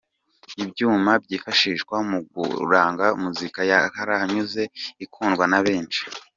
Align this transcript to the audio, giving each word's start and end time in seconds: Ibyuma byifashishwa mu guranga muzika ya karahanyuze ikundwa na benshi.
Ibyuma 0.63 1.11
byifashishwa 1.23 1.95
mu 2.09 2.19
guranga 2.57 3.05
muzika 3.21 3.59
ya 3.69 3.79
karahanyuze 3.93 4.63
ikundwa 5.05 5.45
na 5.53 5.59
benshi. 5.65 6.01